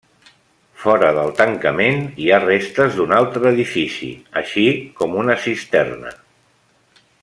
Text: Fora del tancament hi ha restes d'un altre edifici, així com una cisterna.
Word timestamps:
Fora 0.83 1.09
del 1.17 1.29
tancament 1.41 2.01
hi 2.23 2.31
ha 2.37 2.41
restes 2.45 2.97
d'un 3.01 3.15
altre 3.19 3.53
edifici, 3.57 4.11
així 4.43 4.67
com 5.03 5.17
una 5.25 5.41
cisterna. 5.47 6.19